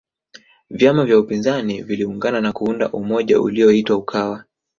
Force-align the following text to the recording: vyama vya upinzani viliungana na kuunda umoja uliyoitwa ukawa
vyama 0.69 1.05
vya 1.05 1.19
upinzani 1.19 1.81
viliungana 1.81 2.41
na 2.41 2.51
kuunda 2.53 2.89
umoja 2.91 3.41
uliyoitwa 3.41 3.97
ukawa 3.97 4.43